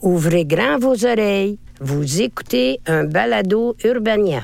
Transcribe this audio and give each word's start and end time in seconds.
Ouvrez 0.00 0.44
grand 0.44 0.78
vos 0.78 1.04
oreilles. 1.04 1.58
Vous 1.80 2.22
écoutez 2.22 2.78
un 2.86 3.02
balado 3.02 3.74
Urbania. 3.82 4.42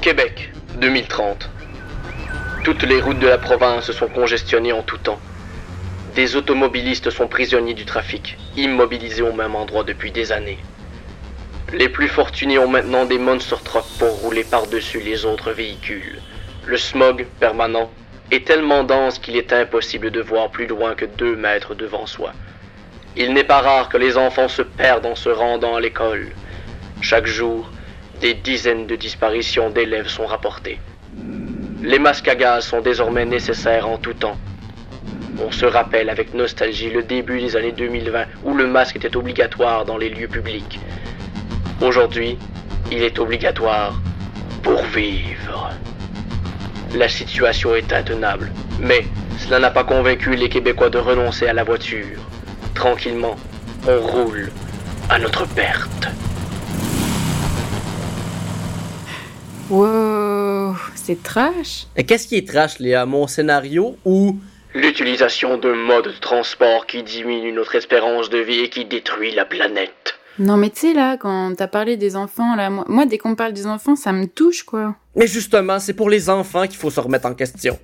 Québec, 0.00 0.52
2030. 0.80 1.48
Toutes 2.64 2.82
les 2.82 3.00
routes 3.00 3.20
de 3.20 3.28
la 3.28 3.38
province 3.38 3.92
sont 3.92 4.08
congestionnées 4.08 4.72
en 4.72 4.82
tout 4.82 4.98
temps. 4.98 5.20
Des 6.16 6.34
automobilistes 6.34 7.10
sont 7.10 7.28
prisonniers 7.28 7.74
du 7.74 7.84
trafic, 7.84 8.36
immobilisés 8.56 9.22
au 9.22 9.32
même 9.32 9.54
endroit 9.54 9.84
depuis 9.84 10.10
des 10.10 10.32
années. 10.32 10.58
Les 11.72 11.88
plus 11.88 12.08
fortunés 12.08 12.58
ont 12.58 12.68
maintenant 12.68 13.06
des 13.06 13.18
monster 13.18 13.54
trucks 13.62 13.84
pour 14.00 14.08
rouler 14.22 14.42
par-dessus 14.42 14.98
les 14.98 15.24
autres 15.24 15.52
véhicules. 15.52 16.20
Le 16.66 16.76
smog 16.76 17.24
permanent 17.38 17.88
est 18.30 18.46
tellement 18.46 18.84
dense 18.84 19.18
qu'il 19.18 19.36
est 19.36 19.52
impossible 19.52 20.10
de 20.10 20.20
voir 20.20 20.50
plus 20.50 20.66
loin 20.66 20.94
que 20.94 21.04
deux 21.04 21.36
mètres 21.36 21.74
devant 21.74 22.06
soi. 22.06 22.32
Il 23.16 23.32
n'est 23.32 23.44
pas 23.44 23.60
rare 23.60 23.88
que 23.88 23.96
les 23.96 24.16
enfants 24.16 24.48
se 24.48 24.62
perdent 24.62 25.06
en 25.06 25.16
se 25.16 25.28
rendant 25.28 25.74
à 25.74 25.80
l'école. 25.80 26.28
Chaque 27.00 27.26
jour, 27.26 27.70
des 28.20 28.34
dizaines 28.34 28.86
de 28.86 28.94
disparitions 28.94 29.70
d'élèves 29.70 30.08
sont 30.08 30.26
rapportées. 30.26 30.78
Les 31.82 31.98
masques 31.98 32.28
à 32.28 32.36
gaz 32.36 32.66
sont 32.66 32.82
désormais 32.82 33.24
nécessaires 33.24 33.88
en 33.88 33.96
tout 33.96 34.14
temps. 34.14 34.36
On 35.42 35.50
se 35.50 35.64
rappelle 35.64 36.10
avec 36.10 36.34
nostalgie 36.34 36.90
le 36.90 37.02
début 37.02 37.40
des 37.40 37.56
années 37.56 37.72
2020 37.72 38.26
où 38.44 38.54
le 38.54 38.66
masque 38.66 38.96
était 38.96 39.16
obligatoire 39.16 39.86
dans 39.86 39.96
les 39.96 40.10
lieux 40.10 40.28
publics. 40.28 40.78
Aujourd'hui, 41.80 42.38
il 42.92 43.02
est 43.02 43.18
obligatoire 43.18 43.94
pour 44.62 44.82
vivre. 44.84 45.70
La 46.94 47.08
situation 47.08 47.74
est 47.76 47.92
intenable, 47.92 48.50
mais 48.80 49.04
cela 49.38 49.60
n'a 49.60 49.70
pas 49.70 49.84
convaincu 49.84 50.34
les 50.34 50.48
Québécois 50.48 50.90
de 50.90 50.98
renoncer 50.98 51.46
à 51.46 51.52
la 51.52 51.62
voiture. 51.62 52.18
Tranquillement, 52.74 53.36
on 53.86 54.00
roule 54.00 54.50
à 55.08 55.18
notre 55.18 55.46
perte. 55.46 56.08
Wow, 59.70 60.74
c'est 60.96 61.22
trash. 61.22 61.86
Et 61.96 62.04
qu'est-ce 62.04 62.26
qui 62.26 62.36
est 62.36 62.48
trash, 62.48 62.80
Léa? 62.80 63.06
Mon 63.06 63.28
scénario 63.28 63.96
ou 64.04 64.40
L'utilisation 64.74 65.58
d'un 65.58 65.74
mode 65.74 66.06
de 66.06 66.20
transport 66.20 66.86
qui 66.86 67.02
diminue 67.02 67.52
notre 67.52 67.74
espérance 67.74 68.30
de 68.30 68.38
vie 68.38 68.60
et 68.60 68.68
qui 68.68 68.84
détruit 68.84 69.32
la 69.32 69.44
planète. 69.44 69.99
Non 70.40 70.56
mais 70.56 70.70
tu 70.70 70.80
sais 70.80 70.94
là, 70.94 71.18
quand 71.18 71.54
t'as 71.54 71.66
parlé 71.66 71.98
des 71.98 72.16
enfants, 72.16 72.56
là, 72.56 72.70
moi, 72.70 72.86
moi, 72.88 73.04
dès 73.04 73.18
qu'on 73.18 73.34
parle 73.34 73.52
des 73.52 73.66
enfants, 73.66 73.94
ça 73.94 74.10
me 74.10 74.24
touche 74.24 74.62
quoi. 74.62 74.96
Mais 75.14 75.26
justement, 75.26 75.78
c'est 75.78 75.92
pour 75.92 76.08
les 76.08 76.30
enfants 76.30 76.66
qu'il 76.66 76.78
faut 76.78 76.88
se 76.88 76.98
remettre 76.98 77.26
en 77.26 77.34
question. 77.34 77.78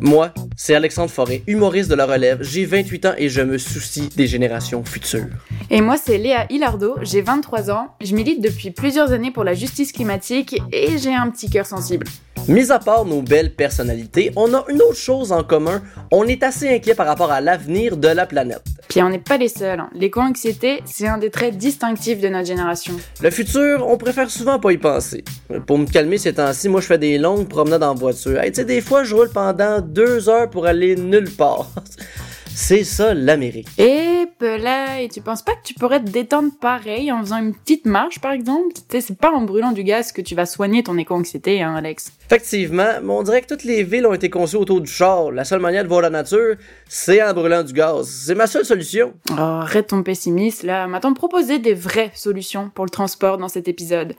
Moi, 0.00 0.32
c'est 0.56 0.76
Alexandre 0.76 1.10
Forêt, 1.10 1.42
humoriste 1.48 1.90
de 1.90 1.96
la 1.96 2.06
relève. 2.06 2.38
J'ai 2.42 2.64
28 2.64 3.06
ans 3.06 3.14
et 3.18 3.28
je 3.28 3.42
me 3.42 3.58
soucie 3.58 4.08
des 4.14 4.28
générations 4.28 4.84
futures. 4.84 5.26
Et 5.68 5.80
moi 5.80 5.96
c'est 5.96 6.16
Léa 6.16 6.46
Hilardo, 6.48 6.94
j'ai 7.02 7.22
23 7.22 7.72
ans, 7.72 7.88
je 8.00 8.14
milite 8.14 8.40
depuis 8.40 8.70
plusieurs 8.70 9.10
années 9.10 9.32
pour 9.32 9.42
la 9.42 9.54
justice 9.54 9.90
climatique 9.90 10.62
et 10.70 10.96
j'ai 10.96 11.12
un 11.12 11.28
petit 11.30 11.50
cœur 11.50 11.66
sensible. 11.66 12.06
Mis 12.48 12.70
à 12.70 12.78
part 12.78 13.04
nos 13.04 13.22
belles 13.22 13.54
personnalités, 13.54 14.30
on 14.36 14.54
a 14.54 14.64
une 14.68 14.80
autre 14.80 14.96
chose 14.96 15.32
en 15.32 15.42
commun. 15.42 15.82
On 16.12 16.24
est 16.24 16.42
assez 16.44 16.68
inquiet 16.68 16.94
par 16.94 17.06
rapport 17.06 17.32
à 17.32 17.40
l'avenir 17.40 17.96
de 17.96 18.08
la 18.08 18.24
planète. 18.24 18.62
Puis 18.88 19.02
on 19.02 19.08
n'est 19.08 19.18
pas 19.18 19.36
les 19.36 19.48
seuls, 19.48 19.80
hein. 19.80 19.90
l'éco-anxiété, 19.92 20.80
c'est 20.84 21.08
un 21.08 21.18
des 21.18 21.30
traits 21.30 21.56
distinctifs 21.56 22.20
de 22.20 22.28
notre 22.28 22.46
génération. 22.46 22.94
Le 23.20 23.30
futur, 23.30 23.84
on 23.88 23.96
préfère 23.96 24.30
souvent 24.30 24.60
pas 24.60 24.72
y 24.72 24.78
penser. 24.78 25.24
Pour 25.66 25.78
me 25.78 25.86
calmer 25.86 26.18
ces 26.18 26.34
temps-ci, 26.34 26.68
moi 26.68 26.80
je 26.80 26.86
fais 26.86 26.98
des 26.98 27.18
longues 27.18 27.48
promenades 27.48 27.82
en 27.82 27.94
voiture. 27.94 28.40
Hey, 28.40 28.52
tu 28.52 28.60
sais, 28.60 28.64
des 28.64 28.80
fois 28.80 29.02
je 29.02 29.14
roule 29.14 29.30
pendant 29.30 29.80
deux 29.80 30.28
heures 30.28 30.48
pour 30.48 30.66
aller 30.66 30.94
nulle 30.94 31.30
part. 31.30 31.70
C'est 32.58 32.84
ça 32.84 33.12
l'Amérique. 33.12 33.68
Et 33.76 34.24
là, 34.40 35.02
et 35.02 35.10
tu 35.10 35.20
penses 35.20 35.42
pas 35.42 35.52
que 35.52 35.62
tu 35.62 35.74
pourrais 35.74 36.00
te 36.00 36.08
détendre 36.08 36.52
pareil 36.58 37.12
en 37.12 37.20
faisant 37.20 37.36
une 37.36 37.54
petite 37.54 37.84
marche 37.84 38.18
par 38.18 38.32
exemple? 38.32 38.74
C'est 38.88 39.18
pas 39.18 39.30
en 39.30 39.42
brûlant 39.42 39.72
du 39.72 39.84
gaz 39.84 40.10
que 40.10 40.22
tu 40.22 40.34
vas 40.34 40.46
soigner 40.46 40.82
ton 40.82 40.96
éco-anxiété, 40.96 41.60
hein 41.60 41.74
Alex 41.74 42.12
Effectivement, 42.24 42.94
mais 43.02 43.12
on 43.12 43.22
dirait 43.22 43.42
que 43.42 43.46
toutes 43.46 43.64
les 43.64 43.82
villes 43.82 44.06
ont 44.06 44.14
été 44.14 44.30
conçues 44.30 44.56
autour 44.56 44.80
du 44.80 44.90
char. 44.90 45.32
La 45.32 45.44
seule 45.44 45.60
manière 45.60 45.84
de 45.84 45.88
voir 45.88 46.00
la 46.00 46.08
nature, 46.08 46.56
c'est 46.88 47.22
en 47.22 47.34
brûlant 47.34 47.62
du 47.62 47.74
gaz. 47.74 48.08
C'est 48.08 48.34
ma 48.34 48.46
seule 48.46 48.64
solution. 48.64 49.12
Oh, 49.32 49.34
arrête 49.34 49.88
ton 49.88 50.02
pessimisme 50.02 50.66
là, 50.66 50.86
de 50.86 51.14
proposer 51.14 51.58
des 51.58 51.74
vraies 51.74 52.10
solutions 52.14 52.70
pour 52.74 52.86
le 52.86 52.90
transport 52.90 53.36
dans 53.36 53.48
cet 53.48 53.68
épisode? 53.68 54.14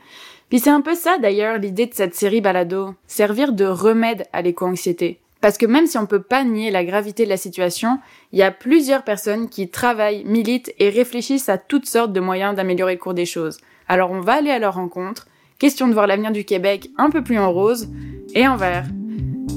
Puis 0.48 0.60
c'est 0.60 0.70
un 0.70 0.80
peu 0.80 0.94
ça 0.94 1.18
d'ailleurs 1.18 1.58
l'idée 1.58 1.86
de 1.86 1.94
cette 1.94 2.14
série 2.14 2.40
balado, 2.40 2.94
servir 3.08 3.52
de 3.52 3.64
remède 3.64 4.26
à 4.32 4.42
l'éco-anxiété. 4.42 5.20
Parce 5.40 5.56
que 5.56 5.66
même 5.66 5.86
si 5.86 5.98
on 5.98 6.06
peut 6.06 6.22
pas 6.22 6.44
nier 6.44 6.70
la 6.70 6.84
gravité 6.84 7.24
de 7.24 7.28
la 7.28 7.36
situation, 7.36 7.98
il 8.32 8.38
y 8.38 8.42
a 8.42 8.50
plusieurs 8.50 9.04
personnes 9.04 9.48
qui 9.48 9.68
travaillent, 9.68 10.24
militent 10.24 10.72
et 10.78 10.90
réfléchissent 10.90 11.48
à 11.48 11.58
toutes 11.58 11.86
sortes 11.86 12.12
de 12.12 12.20
moyens 12.20 12.56
d'améliorer 12.56 12.94
le 12.94 12.98
cours 12.98 13.14
des 13.14 13.26
choses. 13.26 13.58
Alors 13.86 14.10
on 14.10 14.20
va 14.20 14.34
aller 14.34 14.50
à 14.50 14.58
leur 14.58 14.74
rencontre, 14.74 15.28
question 15.58 15.86
de 15.86 15.92
voir 15.92 16.06
l'avenir 16.06 16.32
du 16.32 16.44
Québec 16.44 16.90
un 16.98 17.10
peu 17.10 17.22
plus 17.22 17.38
en 17.38 17.52
rose 17.52 17.88
et 18.34 18.48
en 18.48 18.56
vert. 18.56 18.86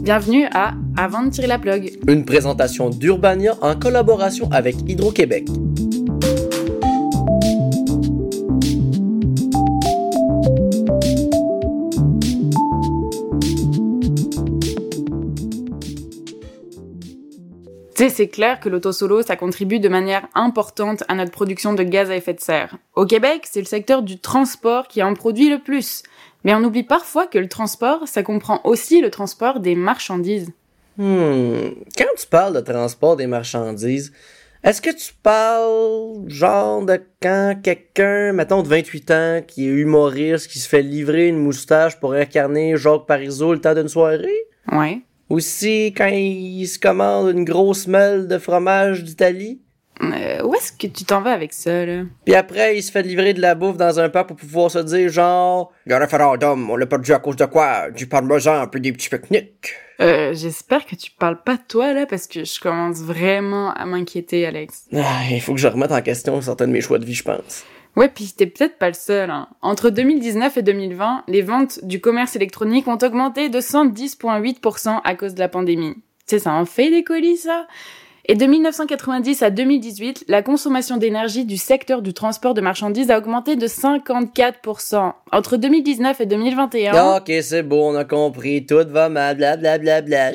Bienvenue 0.04 0.48
à 0.54 0.74
Avant 0.98 1.24
de 1.24 1.30
tirer 1.30 1.48
la 1.48 1.60
plug. 1.60 2.00
Une 2.08 2.26
présentation 2.26 2.90
d'Urbania 2.90 3.56
en 3.62 3.76
collaboration 3.76 4.50
avec 4.52 4.76
Hydro-Québec. 4.88 5.48
Sais, 18.02 18.10
c'est 18.10 18.28
clair 18.28 18.60
que 18.60 18.70
l'auto-solo, 18.70 19.22
ça 19.22 19.36
contribue 19.36 19.80
de 19.80 19.90
manière 19.90 20.28
importante 20.34 21.04
à 21.08 21.16
notre 21.16 21.32
production 21.32 21.74
de 21.74 21.84
gaz 21.84 22.10
à 22.10 22.16
effet 22.16 22.34
de 22.34 22.40
serre. 22.40 22.78
Au 22.96 23.06
Québec, 23.06 23.44
c'est 23.50 23.60
le 23.60 23.66
secteur 23.66 24.02
du 24.02 24.20
transport 24.20 24.88
qui 24.88 25.04
en 25.04 25.14
produit 25.14 25.50
le 25.50 25.60
plus. 25.60 26.04
Mais 26.44 26.56
on 26.56 26.64
oublie 26.64 26.84
parfois 26.84 27.28
que 27.28 27.38
le 27.38 27.48
transport, 27.48 28.08
ça 28.08 28.24
comprend 28.24 28.62
aussi 28.64 29.02
le 29.02 29.12
transport 29.12 29.60
des 29.60 29.76
marchandises. 29.76 30.50
Hmm. 30.98 31.70
Quand 31.98 32.06
tu 32.18 32.28
parles 32.28 32.56
de 32.56 32.62
transport 32.62 33.16
des 33.16 33.28
marchandises, 33.28 34.12
est-ce 34.64 34.82
que 34.82 34.90
tu 34.90 35.14
parles 35.22 36.28
genre 36.28 36.86
de 36.86 37.00
quand 37.22 37.56
quelqu'un, 37.62 38.34
mettons 38.34 38.64
de 38.64 38.68
28 38.68 39.12
ans, 39.12 39.42
qui 39.46 39.68
est 39.68 39.72
humoriste, 39.72 40.48
qui 40.48 40.60
se 40.60 40.68
fait 40.68 40.82
livrer 40.82 41.28
une 41.28 41.38
moustache 41.38 42.00
pour 42.00 42.14
incarner 42.14 42.78
Jacques 42.78 43.06
Parizeau 43.06 43.54
le 43.54 43.62
temps 43.62 43.76
d'une 43.76 43.88
soirée? 43.88 44.48
Ouais. 44.72 45.02
Aussi 45.32 45.94
quand 45.96 46.10
il 46.12 46.68
se 46.68 46.78
commande 46.78 47.30
une 47.30 47.46
grosse 47.46 47.88
meule 47.88 48.28
de 48.28 48.38
fromage 48.38 49.02
d'Italie? 49.02 49.62
Euh, 50.02 50.44
où 50.44 50.54
est-ce 50.56 50.74
que 50.74 50.88
tu 50.88 51.06
t'en 51.06 51.22
vas 51.22 51.32
avec 51.32 51.54
ça, 51.54 51.86
là? 51.86 52.04
Puis 52.26 52.36
après, 52.36 52.76
il 52.76 52.84
se 52.84 52.92
fait 52.92 53.02
livrer 53.02 53.34
de 53.34 53.40
la 53.40 53.56
bouffe 53.56 53.78
dans 53.78 53.98
un 53.98 54.10
parc 54.10 54.28
pour 54.28 54.36
pouvoir 54.36 54.70
se 54.70 54.80
dire 54.80 55.08
genre 55.08 55.72
Le 55.86 55.96
référendum, 55.96 56.70
on 56.70 56.76
l'a 56.76 56.86
perdu 56.86 57.14
à 57.14 57.20
cause 57.20 57.38
de 57.38 57.46
quoi? 57.46 57.92
Du 57.92 58.08
parmesan, 58.08 58.68
puis 58.68 58.82
des 58.82 58.92
petits 58.92 59.08
pique-niques. 59.08 59.74
Euh, 60.02 60.34
j'espère 60.34 60.86
que 60.86 60.96
tu 60.96 61.12
parles 61.12 61.42
pas 61.42 61.56
de 61.56 61.64
toi, 61.66 61.94
là, 61.94 62.06
parce 62.06 62.28
que 62.28 62.44
je 62.44 62.60
commence 62.60 62.98
vraiment 62.98 63.72
à 63.72 63.86
m'inquiéter, 63.86 64.46
Alex. 64.46 64.88
Ah, 64.94 65.22
il 65.32 65.40
faut 65.40 65.54
que 65.54 65.62
je 65.62 65.68
remette 65.70 65.94
en 65.94 66.02
question 66.02 66.42
certains 66.42 66.68
de 66.68 66.74
mes 66.74 66.82
choix 66.82 67.00
de 67.00 67.06
vie, 67.06 67.14
je 67.14 67.24
pense. 67.24 67.64
Ouais, 67.96 68.08
puis 68.08 68.32
t'es 68.36 68.46
peut-être 68.46 68.78
pas 68.78 68.88
le 68.88 68.94
seul. 68.94 69.30
Hein. 69.30 69.48
Entre 69.62 69.90
2019 69.90 70.58
et 70.58 70.62
2020, 70.62 71.24
les 71.28 71.42
ventes 71.42 71.84
du 71.84 72.00
commerce 72.00 72.36
électronique 72.36 72.88
ont 72.88 72.98
augmenté 73.02 73.50
de 73.50 73.60
110,8% 73.60 75.02
à 75.04 75.16
cause 75.16 75.34
de 75.34 75.40
la 75.40 75.50
pandémie. 75.50 75.96
Sais, 76.26 76.40
ça 76.40 76.54
en 76.54 76.66
fait 76.66 76.90
des 76.90 77.04
colis, 77.04 77.38
ça? 77.38 77.68
Et 78.26 78.36
de 78.36 78.46
1990 78.46 79.42
à 79.42 79.50
2018, 79.50 80.26
la 80.28 80.44
consommation 80.44 80.98
d'énergie 80.98 81.44
du 81.44 81.58
secteur 81.58 82.02
du 82.02 82.14
transport 82.14 82.54
de 82.54 82.62
marchandises 82.62 83.10
a 83.10 83.18
augmenté 83.18 83.56
de 83.56 83.68
54%. 83.68 85.14
Entre 85.32 85.58
2019 85.58 86.22
et 86.22 86.26
2021... 86.28 87.18
Ok, 87.18 87.32
c'est 87.42 87.64
bon, 87.64 87.94
on 87.94 87.96
a 87.98 88.06
compris. 88.06 88.66
Tout 88.66 88.86
va 88.88 89.10
mal, 89.10 89.38
blablabla. 89.38 90.32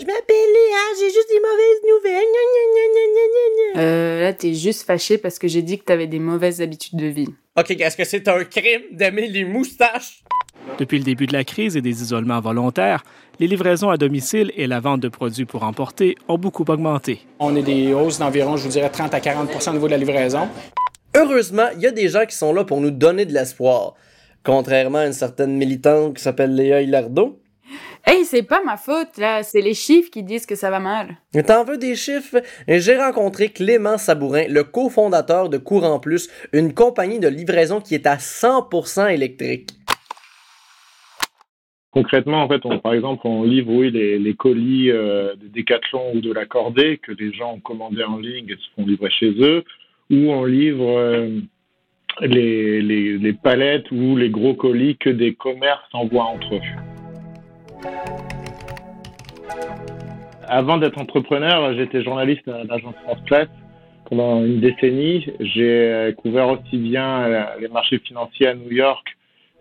J'ai 0.98 1.06
juste 1.06 1.28
des 1.28 1.40
mauvaises 1.40 1.82
nouvelles. 1.88 2.24
Gna, 2.32 2.44
gna, 2.52 2.64
gna, 2.72 2.86
gna, 2.92 3.26
gna, 3.32 3.74
gna. 3.74 3.80
Euh, 3.80 4.22
là, 4.22 4.32
t'es 4.32 4.54
juste 4.54 4.86
fâché 4.86 5.18
parce 5.18 5.38
que 5.38 5.48
j'ai 5.48 5.62
dit 5.62 5.78
que 5.78 5.84
t'avais 5.84 6.06
des 6.06 6.18
mauvaises 6.18 6.60
habitudes 6.60 6.98
de 6.98 7.06
vie. 7.06 7.28
Ok, 7.58 7.70
est-ce 7.70 7.96
que 7.96 8.04
c'est 8.04 8.28
un 8.28 8.44
crime 8.44 8.82
d'aimer 8.92 9.28
les 9.28 9.44
moustaches? 9.44 10.22
Depuis 10.78 10.98
le 10.98 11.04
début 11.04 11.26
de 11.26 11.32
la 11.32 11.44
crise 11.44 11.76
et 11.76 11.80
des 11.80 12.02
isolements 12.02 12.40
volontaires, 12.40 13.04
les 13.38 13.46
livraisons 13.46 13.90
à 13.90 13.96
domicile 13.96 14.52
et 14.56 14.66
la 14.66 14.80
vente 14.80 15.00
de 15.00 15.08
produits 15.08 15.44
pour 15.44 15.62
emporter 15.62 16.16
ont 16.28 16.38
beaucoup 16.38 16.64
augmenté. 16.68 17.20
On 17.38 17.54
a 17.56 17.62
des 17.62 17.92
hausses 17.92 18.18
d'environ, 18.18 18.56
je 18.56 18.64
vous 18.64 18.70
dirais, 18.70 18.90
30 18.90 19.14
à 19.14 19.20
40 19.20 19.48
au 19.68 19.72
niveau 19.72 19.86
de 19.86 19.92
la 19.92 19.98
livraison. 19.98 20.48
Heureusement, 21.14 21.68
il 21.74 21.82
y 21.82 21.86
a 21.86 21.92
des 21.92 22.08
gens 22.08 22.26
qui 22.26 22.36
sont 22.36 22.52
là 22.52 22.64
pour 22.64 22.80
nous 22.80 22.90
donner 22.90 23.24
de 23.24 23.32
l'espoir. 23.32 23.94
Contrairement 24.44 24.98
à 24.98 25.06
une 25.06 25.12
certaine 25.12 25.56
militante 25.56 26.16
qui 26.16 26.22
s'appelle 26.22 26.54
Léa 26.54 26.82
Hilardo. 26.82 27.40
Hey, 28.06 28.24
c'est 28.24 28.44
pas 28.44 28.62
ma 28.64 28.76
faute, 28.76 29.18
là. 29.18 29.42
C'est 29.42 29.60
les 29.60 29.74
chiffres 29.74 30.10
qui 30.10 30.22
disent 30.22 30.46
que 30.46 30.54
ça 30.54 30.70
va 30.70 30.78
mal. 30.78 31.16
T'en 31.46 31.64
veux 31.64 31.76
des 31.76 31.96
chiffres? 31.96 32.40
J'ai 32.68 32.96
rencontré 32.96 33.48
Clément 33.48 33.98
Sabourin, 33.98 34.44
le 34.48 34.62
cofondateur 34.62 35.48
de 35.48 35.58
Courant 35.58 35.98
Plus, 35.98 36.30
une 36.52 36.72
compagnie 36.72 37.18
de 37.18 37.28
livraison 37.28 37.80
qui 37.80 37.94
est 37.94 38.06
à 38.06 38.16
100% 38.16 39.12
électrique. 39.12 39.70
concrètement, 41.90 42.42
en 42.42 42.48
fait, 42.48 42.60
on, 42.64 42.78
par 42.78 42.92
exemple, 42.92 43.26
on 43.26 43.42
livre 43.42 43.72
oui, 43.72 43.90
les, 43.90 44.18
les 44.18 44.34
colis 44.34 44.90
euh, 44.90 45.34
de 45.34 45.48
Decathlon 45.48 46.14
ou 46.14 46.20
de 46.20 46.32
la 46.32 46.44
Cordée 46.44 46.98
que 46.98 47.12
les 47.12 47.32
gens 47.32 47.54
ont 47.54 47.60
commandés 47.60 48.04
en 48.04 48.18
ligne 48.18 48.50
et 48.50 48.56
se 48.56 48.70
font 48.76 48.86
livrer 48.86 49.10
chez 49.10 49.32
eux, 49.40 49.64
ou 50.10 50.30
on 50.30 50.44
livre 50.44 50.98
euh, 50.98 51.40
les, 52.20 52.82
les, 52.82 53.18
les, 53.18 53.32
palettes 53.32 53.90
ou 53.90 54.16
les 54.16 54.30
gros 54.30 54.54
colis 54.54 54.96
que 54.96 55.10
des 55.10 55.34
commerces 55.34 55.88
envoient 55.92 56.24
entre 56.26 56.54
eux. 56.54 56.95
Avant 60.48 60.78
d'être 60.78 60.98
entrepreneur, 60.98 61.74
j'étais 61.74 62.02
journaliste 62.02 62.46
à 62.48 62.64
l'agence 62.64 62.94
France 63.04 63.18
Presse 63.26 63.48
pendant 64.08 64.44
une 64.44 64.60
décennie. 64.60 65.26
J'ai 65.40 66.14
couvert 66.18 66.48
aussi 66.48 66.76
bien 66.76 67.28
les 67.60 67.68
marchés 67.68 67.98
financiers 67.98 68.48
à 68.48 68.54
New 68.54 68.70
York 68.70 69.16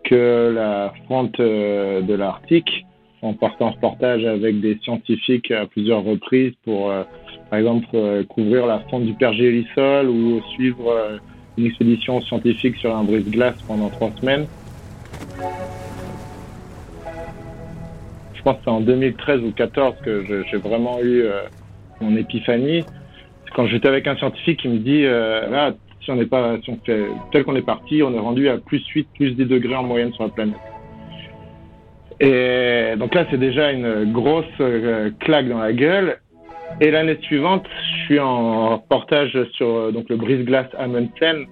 que 0.06 0.52
la 0.54 0.92
fronte 1.04 1.38
euh, 1.40 2.00
de 2.00 2.14
l'Arctique 2.14 2.86
en 3.22 3.32
partant 3.34 3.68
en 3.68 3.70
reportage 3.72 4.24
avec 4.24 4.60
des 4.60 4.78
scientifiques 4.82 5.50
à 5.50 5.66
plusieurs 5.66 6.04
reprises 6.04 6.52
pour, 6.64 6.90
euh, 6.90 7.02
par 7.50 7.58
exemple, 7.58 7.88
euh, 7.94 8.22
couvrir 8.24 8.66
la 8.66 8.80
fonte 8.90 9.04
du 9.04 9.14
pergélisol 9.14 10.08
ou 10.08 10.40
suivre 10.54 11.18
une 11.58 11.66
expédition 11.66 12.20
scientifique 12.20 12.76
sur 12.76 12.94
un 12.94 13.02
brise-glace 13.02 13.56
pendant 13.66 13.88
trois 13.88 14.12
semaines. 14.20 14.46
Je 18.46 18.52
pense 18.52 18.58
que 18.58 18.64
c'est 18.66 18.70
en 18.70 18.80
2013 18.80 19.38
ou 19.38 19.50
2014 19.50 19.94
que 20.04 20.24
j'ai 20.48 20.56
vraiment 20.58 21.00
eu 21.02 21.24
mon 22.00 22.16
épiphanie. 22.16 22.84
Quand 23.56 23.66
j'étais 23.66 23.88
avec 23.88 24.06
un 24.06 24.14
scientifique 24.14 24.60
qui 24.60 24.68
me 24.68 24.78
dit, 24.78 25.02
là, 25.02 25.72
si 26.00 26.12
on 26.12 26.14
n'est 26.14 26.26
pas, 26.26 26.56
si 26.64 26.70
fait 26.86 27.08
tel 27.32 27.42
qu'on 27.42 27.56
est 27.56 27.66
parti, 27.66 28.04
on 28.04 28.14
est 28.14 28.20
rendu 28.20 28.48
à 28.48 28.58
plus 28.58 28.86
8, 28.86 29.08
plus 29.16 29.32
des 29.32 29.46
degrés 29.46 29.74
en 29.74 29.82
moyenne 29.82 30.12
sur 30.12 30.22
la 30.22 30.28
planète. 30.28 30.54
Et 32.20 32.94
donc 32.96 33.16
là, 33.16 33.26
c'est 33.32 33.36
déjà 33.36 33.72
une 33.72 34.12
grosse 34.12 34.44
euh, 34.60 35.10
claque 35.18 35.48
dans 35.48 35.58
la 35.58 35.72
gueule. 35.72 36.18
Et 36.80 36.92
l'année 36.92 37.18
suivante, 37.22 37.66
je 37.66 38.04
suis 38.04 38.20
en 38.20 38.76
reportage 38.76 39.36
sur 39.54 39.66
euh, 39.66 39.90
donc 39.90 40.08
le 40.08 40.16
brise-glace 40.16 40.68
Amundsen, 40.78 41.46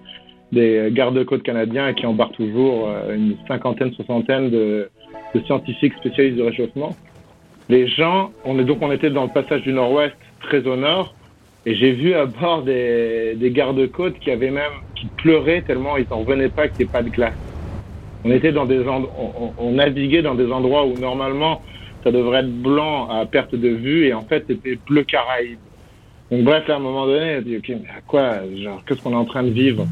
des 0.52 0.90
gardes-côtes 0.92 1.42
canadiens 1.42 1.92
qui 1.92 2.06
embarquent 2.06 2.36
toujours 2.36 2.88
euh, 2.88 3.16
une 3.16 3.36
cinquantaine, 3.48 3.92
soixantaine 3.94 4.50
de, 4.50 4.88
de 5.34 5.40
scientifiques 5.40 5.94
spécialistes 5.94 6.36
du 6.36 6.42
réchauffement. 6.42 6.96
Les 7.68 7.88
gens, 7.88 8.30
on 8.44 8.58
est 8.58 8.64
donc 8.64 8.78
on 8.82 8.92
était 8.92 9.10
dans 9.10 9.24
le 9.24 9.30
passage 9.30 9.62
du 9.62 9.72
Nord-Ouest, 9.72 10.14
très 10.40 10.66
au 10.66 10.76
nord, 10.76 11.14
et 11.66 11.74
j'ai 11.74 11.92
vu 11.92 12.14
à 12.14 12.26
bord 12.26 12.62
des, 12.62 13.34
des 13.36 13.50
gardes-côtes 13.50 14.18
qui 14.18 14.30
avaient 14.30 14.50
même, 14.50 14.72
qui 14.94 15.06
pleuraient 15.06 15.62
tellement 15.62 15.96
ils 15.96 16.06
n'en 16.10 16.18
revenaient 16.18 16.50
pas 16.50 16.68
qu'il 16.68 16.84
n'y 16.84 16.90
ait 16.90 16.92
pas 16.92 17.02
de 17.02 17.08
glace. 17.08 17.34
On 18.24 18.30
était 18.30 18.52
dans 18.52 18.66
des 18.66 18.80
on, 18.86 19.54
on, 19.58 19.72
naviguait 19.72 20.22
dans 20.22 20.34
des 20.34 20.50
endroits 20.50 20.86
où 20.86 20.94
normalement 20.98 21.62
ça 22.02 22.10
devrait 22.10 22.40
être 22.40 22.62
blanc 22.62 23.08
à 23.08 23.24
perte 23.26 23.54
de 23.54 23.68
vue 23.68 24.06
et 24.06 24.14
en 24.14 24.22
fait 24.22 24.44
c'était 24.46 24.78
bleu 24.86 25.04
Caraïbe. 25.04 25.58
Donc 26.30 26.42
bref, 26.42 26.68
à 26.68 26.76
un 26.76 26.78
moment 26.78 27.06
donné, 27.06 27.36
on 27.38 27.42
dit 27.42 27.56
ok, 27.58 27.68
mais 27.68 27.88
à 27.96 28.00
quoi, 28.06 28.32
genre, 28.56 28.82
qu'est-ce 28.86 29.02
qu'on 29.02 29.12
est 29.12 29.16
en 29.16 29.26
train 29.26 29.42
de 29.42 29.50
vivre? 29.50 29.86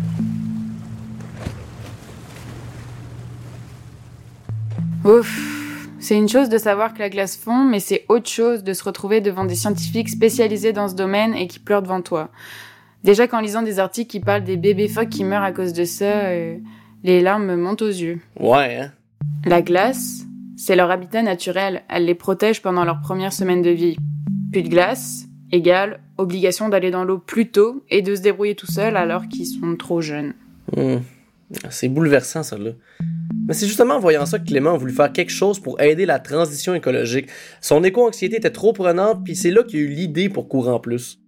Ouf. 5.05 5.89
C'est 5.99 6.17
une 6.17 6.29
chose 6.29 6.49
de 6.49 6.59
savoir 6.59 6.95
que 6.95 7.01
la 7.01 7.11
glace 7.11 7.37
fond, 7.37 7.65
mais 7.65 7.81
c'est 7.81 8.05
autre 8.09 8.29
chose 8.29 8.63
de 8.63 8.73
se 8.73 8.85
retrouver 8.85 9.21
devant 9.21 9.45
des 9.45 9.55
scientifiques 9.55 10.09
spécialisés 10.09 10.73
dans 10.73 10.89
ce 10.89 10.95
domaine 10.95 11.35
et 11.35 11.47
qui 11.47 11.59
pleurent 11.59 11.83
devant 11.83 12.03
toi. 12.03 12.31
Déjà 13.03 13.27
qu'en 13.27 13.41
lisant 13.41 13.63
des 13.63 13.79
articles 13.79 14.11
qui 14.11 14.21
parlent 14.21 14.45
des 14.45 14.57
bébés 14.57 14.89
phoques 14.89 15.09
qui 15.09 15.25
meurent 15.25 15.43
à 15.43 15.53
cause 15.53 15.73
de 15.73 15.85
ça, 15.85 16.27
euh, 16.27 16.57
les 17.03 17.21
larmes 17.21 17.47
me 17.47 17.57
montent 17.57 17.83
aux 17.83 17.89
yeux. 17.89 18.21
Ouais, 18.39 18.77
hein? 18.77 18.93
La 19.45 19.61
glace, 19.61 20.25
c'est 20.57 20.77
leur 20.77 20.91
habitat 20.91 21.23
naturel. 21.23 21.83
Elle 21.89 22.05
les 22.05 22.15
protège 22.15 22.63
pendant 22.63 22.85
leur 22.85 23.01
première 23.01 23.33
semaine 23.33 23.63
de 23.63 23.71
vie. 23.71 23.97
Plus 24.53 24.63
de 24.63 24.69
glace, 24.69 25.27
égale 25.51 26.01
obligation 26.19 26.69
d'aller 26.69 26.91
dans 26.91 27.05
l'eau 27.05 27.19
plus 27.19 27.51
tôt 27.51 27.85
et 27.91 28.03
de 28.03 28.15
se 28.15 28.23
débrouiller 28.23 28.55
tout 28.55 28.71
seul 28.71 28.97
alors 28.97 29.29
qu'ils 29.29 29.47
sont 29.47 29.77
trop 29.77 30.01
jeunes. 30.01 30.35
Hmm. 30.77 30.99
C'est 31.71 31.89
bouleversant, 31.89 32.43
ça, 32.43 32.57
là. 32.57 32.71
Mais 33.47 33.55
c'est 33.55 33.67
justement 33.67 33.95
en 33.95 34.01
voyant 34.01 34.25
ça 34.25 34.39
que 34.39 34.45
Clément 34.45 34.75
a 34.75 34.77
voulu 34.77 34.93
faire 34.93 35.13
quelque 35.13 35.33
chose 35.33 35.59
pour 35.59 35.81
aider 35.81 36.07
la 36.07 36.19
transition 36.19 36.75
écologique. 36.75 37.27
Son 37.61 37.83
éco-anxiété 37.83 38.37
était 38.37 38.51
trop 38.51 38.73
prenante, 38.73 39.25
puis 39.25 39.35
c'est 39.35 39.51
là 39.51 39.63
qu'il 39.65 39.81
a 39.81 39.83
eu 39.83 39.89
l'idée 39.89 40.29
pour 40.29 40.49
Courant 40.49 40.79
Plus. 40.79 41.19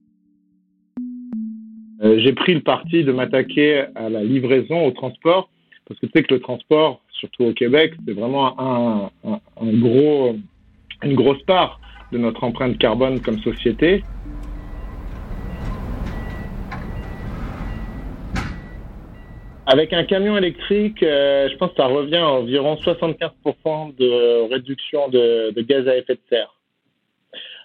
Euh, 2.03 2.19
j'ai 2.19 2.33
pris 2.33 2.55
le 2.55 2.61
parti 2.61 3.03
de 3.03 3.13
m'attaquer 3.13 3.87
à 3.95 4.09
la 4.09 4.23
livraison, 4.23 4.87
au 4.87 4.91
transport, 4.91 5.51
parce 5.89 5.99
que 6.01 6.07
tu 6.07 6.13
sais 6.15 6.23
que 6.23 6.35
le 6.35 6.41
transport, 6.41 7.03
surtout 7.13 7.45
au 7.45 7.53
Québec, 7.53 7.95
c'est 8.07 8.15
vraiment 8.15 9.11
un 9.25 9.81
gros, 9.81 10.37
une 11.03 11.15
grosse 11.15 11.43
part 11.43 11.81
de 12.13 12.19
notre 12.19 12.45
empreinte 12.45 12.79
carbone 12.79 13.21
comme 13.21 13.39
société. 13.41 14.03
Avec 19.67 19.95
un 19.95 20.05
camion 20.05 20.37
électrique, 20.37 21.03
euh, 21.03 21.49
je 21.49 21.57
pense 21.57 21.71
que 21.71 21.77
ça 21.77 21.87
revient 21.87 22.17
à 22.17 22.29
environ 22.29 22.75
75% 22.75 23.97
de 23.97 24.51
réduction 24.51 25.09
de, 25.09 25.59
gaz 25.63 25.89
à 25.89 25.97
effet 25.97 26.15
de 26.15 26.21
serre. 26.29 26.55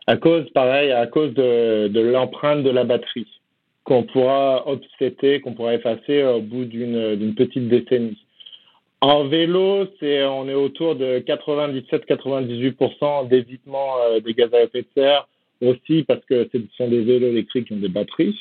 À 0.07 0.15
cause, 0.15 0.49
pareil, 0.51 0.91
à 0.91 1.05
cause 1.07 1.33
de, 1.33 1.89
de 1.89 1.99
l'empreinte 1.99 2.63
de 2.63 2.69
la 2.69 2.85
batterie 2.85 3.27
qu'on 3.83 4.03
pourra 4.03 4.65
offsetter, 4.67 5.41
qu'on 5.41 5.53
pourra 5.53 5.73
effacer 5.73 6.23
au 6.23 6.41
bout 6.41 6.65
d'une 6.65 7.33
petite 7.35 7.67
décennie. 7.67 8.23
En 9.01 9.27
vélo, 9.27 9.87
on 10.01 10.47
est 10.47 10.53
autour 10.53 10.95
de 10.95 11.19
97-98% 11.19 13.27
d'évitement 13.27 13.97
euh, 14.01 14.19
des 14.19 14.33
gaz 14.33 14.53
à 14.53 14.63
effet 14.63 14.83
de 14.83 14.87
serre 14.93 15.27
aussi 15.61 16.03
parce 16.03 16.23
que 16.25 16.47
ce 16.51 16.59
sont 16.77 16.87
des 16.87 17.01
vélos 17.01 17.29
électriques 17.29 17.67
qui 17.67 17.73
ont 17.73 17.77
des 17.77 17.87
batteries. 17.87 18.37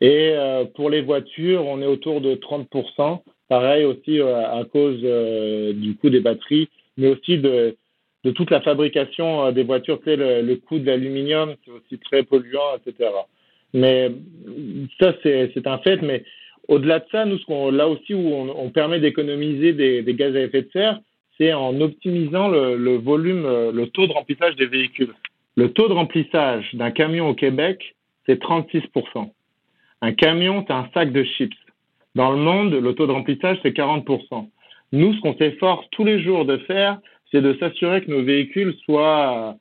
Et 0.00 0.30
euh, 0.32 0.64
pour 0.64 0.90
les 0.90 1.02
voitures, 1.02 1.64
on 1.66 1.80
est 1.80 1.86
autour 1.86 2.20
de 2.20 2.34
30%. 2.34 3.20
Pareil 3.48 3.84
aussi 3.84 4.20
euh, 4.20 4.60
à 4.60 4.64
cause 4.64 5.00
euh, 5.04 5.72
du 5.72 5.96
coût 5.96 6.10
des 6.10 6.20
batteries, 6.20 6.68
mais 6.96 7.08
aussi 7.08 7.38
de, 7.38 7.76
toute 8.34 8.50
la 8.50 8.60
fabrication 8.60 9.52
des 9.52 9.62
voitures. 9.62 10.00
Tu 10.02 10.16
le, 10.16 10.54
coût 10.56 10.78
de 10.78 10.86
l'aluminium, 10.86 11.54
c'est 11.64 11.70
aussi 11.70 11.98
très 11.98 12.22
polluant, 12.22 12.76
etc. 12.84 13.10
Mais 13.72 14.10
ça, 15.00 15.14
c'est 15.22 15.66
un 15.66 15.78
fait. 15.78 16.00
Mais 16.02 16.24
au-delà 16.68 17.00
de 17.00 17.04
ça, 17.12 17.24
là 17.24 17.88
aussi 17.88 18.14
où 18.14 18.34
on, 18.34 18.70
permet 18.70 18.98
d'économiser 18.98 19.72
des, 19.74 20.14
gaz 20.14 20.34
à 20.34 20.40
effet 20.40 20.62
de 20.62 20.70
serre, 20.72 21.00
c'est 21.36 21.52
en 21.52 21.78
optimisant 21.80 22.48
le, 22.48 22.96
volume, 22.96 23.42
le 23.42 23.86
taux 23.88 24.06
de 24.06 24.12
remplissage 24.12 24.56
des 24.56 24.66
véhicules. 24.66 25.12
Le 25.56 25.72
taux 25.72 25.88
de 25.88 25.92
remplissage 25.92 26.70
d'un 26.72 26.92
camion 26.92 27.28
au 27.28 27.34
Québec, 27.34 27.94
c'est 28.26 28.40
36%. 28.40 29.30
Un 30.04 30.12
camion, 30.12 30.62
c'est 30.66 30.74
un 30.74 30.86
sac 30.92 31.12
de 31.12 31.24
chips. 31.24 31.56
Dans 32.14 32.30
le 32.30 32.36
monde, 32.36 32.74
le 32.74 32.94
taux 32.94 33.06
de 33.06 33.12
remplissage, 33.12 33.56
c'est 33.62 33.74
40%. 33.74 34.50
Nous, 34.92 35.14
ce 35.14 35.20
qu'on 35.22 35.34
s'efforce 35.38 35.86
tous 35.92 36.04
les 36.04 36.22
jours 36.22 36.44
de 36.44 36.58
faire, 36.58 36.98
c'est 37.32 37.40
de 37.40 37.56
s'assurer 37.58 38.04
que 38.04 38.10
nos 38.10 38.22
véhicules 38.22 38.74
soient 38.84 39.56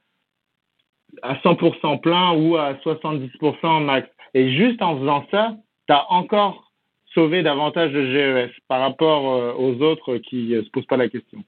à 1.22 1.36
100% 1.36 2.02
plein 2.02 2.34
ou 2.34 2.58
à 2.58 2.74
70% 2.74 3.86
max. 3.86 4.10
Et 4.34 4.54
juste 4.54 4.82
en 4.82 5.00
faisant 5.00 5.26
ça, 5.32 5.56
tu 5.88 5.94
as 5.94 6.12
encore 6.12 6.74
sauvé 7.14 7.42
davantage 7.42 7.94
de 7.94 8.06
GES 8.06 8.52
par 8.68 8.82
rapport 8.82 9.36
euh, 9.36 9.54
aux 9.54 9.82
autres 9.82 10.18
qui 10.18 10.50
ne 10.50 10.62
se 10.62 10.70
posent 10.72 10.88
pas 10.88 10.98
la 10.98 11.08
question. 11.08 11.42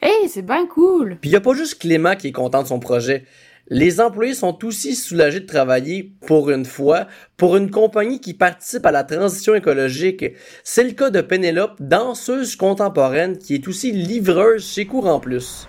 Hey, 0.00 0.26
c'est 0.28 0.46
bien 0.46 0.66
cool! 0.66 1.18
Puis 1.20 1.28
il 1.28 1.32
n'y 1.32 1.36
a 1.36 1.42
pas 1.42 1.52
juste 1.52 1.82
Clément 1.82 2.14
qui 2.14 2.28
est 2.28 2.32
content 2.32 2.62
de 2.62 2.68
son 2.68 2.80
projet. 2.80 3.24
Les 3.70 4.00
employés 4.00 4.34
sont 4.34 4.64
aussi 4.64 4.94
soulagés 4.94 5.40
de 5.40 5.46
travailler 5.46 6.14
pour 6.26 6.50
une 6.50 6.64
fois 6.64 7.06
pour 7.36 7.56
une 7.56 7.70
compagnie 7.70 8.18
qui 8.18 8.32
participe 8.32 8.86
à 8.86 8.90
la 8.90 9.04
transition 9.04 9.54
écologique. 9.54 10.24
C'est 10.64 10.84
le 10.84 10.92
cas 10.92 11.10
de 11.10 11.20
Pénélope, 11.20 11.76
danseuse 11.78 12.56
contemporaine 12.56 13.36
qui 13.36 13.54
est 13.54 13.68
aussi 13.68 13.92
livreuse 13.92 14.66
chez 14.66 14.86
Courant 14.86 15.20
Plus. 15.20 15.68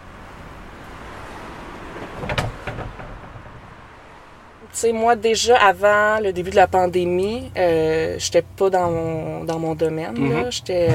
Sais, 4.79 4.91
moi, 4.91 5.15
déjà 5.15 5.57
avant 5.57 6.19
le 6.19 6.31
début 6.31 6.51
de 6.51 6.55
la 6.55 6.67
pandémie, 6.67 7.51
euh, 7.57 8.15
j'étais 8.17 8.41
pas 8.41 8.69
dans 8.69 8.89
mon, 8.89 9.43
dans 9.43 9.59
mon 9.59 9.75
domaine. 9.75 10.15
Mm-hmm. 10.15 10.51
J'étais 10.51 10.89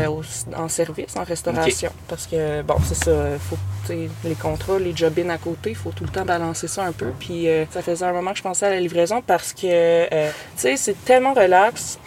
en 0.56 0.68
service, 0.68 1.16
en 1.16 1.24
restauration. 1.24 1.90
Parce 2.08 2.26
que, 2.26 2.62
bon, 2.62 2.76
c'est 2.84 3.04
ça, 3.04 3.12
faut, 3.38 3.58
les 3.88 4.34
contrats, 4.34 4.78
les 4.78 4.94
job 4.94 5.12
à 5.28 5.38
côté, 5.38 5.70
il 5.70 5.76
faut 5.76 5.90
tout 5.90 6.04
le 6.04 6.10
temps 6.10 6.24
balancer 6.24 6.68
ça 6.68 6.84
un 6.84 6.92
peu. 6.92 7.12
Puis 7.18 7.48
euh, 7.48 7.64
ça 7.70 7.82
faisait 7.82 8.04
un 8.04 8.12
moment 8.12 8.32
que 8.32 8.38
je 8.38 8.42
pensais 8.42 8.66
à 8.66 8.70
la 8.70 8.80
livraison 8.80 9.22
parce 9.24 9.52
que, 9.52 9.62
euh, 9.64 10.30
tu 10.56 10.62
sais, 10.62 10.76
c'est 10.76 11.04
tellement 11.04 11.34
relax. 11.34 11.98